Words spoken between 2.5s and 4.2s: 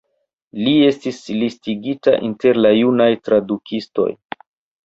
la junaj tradukistoj.